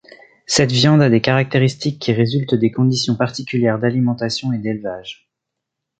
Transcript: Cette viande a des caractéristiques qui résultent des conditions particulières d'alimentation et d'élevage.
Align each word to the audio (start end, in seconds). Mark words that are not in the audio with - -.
Cette 0.47 0.71
viande 0.71 1.03
a 1.03 1.11
des 1.11 1.21
caractéristiques 1.21 1.99
qui 2.01 2.11
résultent 2.11 2.55
des 2.55 2.71
conditions 2.71 3.15
particulières 3.15 3.77
d'alimentation 3.77 4.51
et 4.51 4.57
d'élevage. 4.57 5.29